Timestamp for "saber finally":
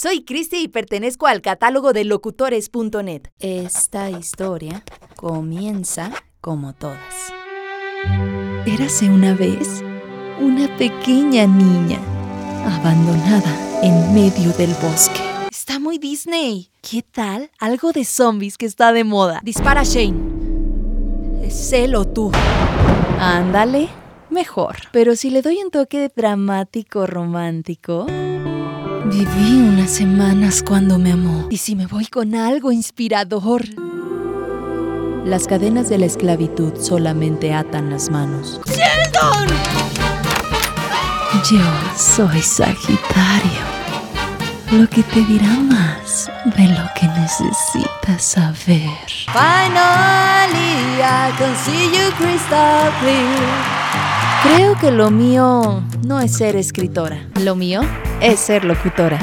48.22-51.00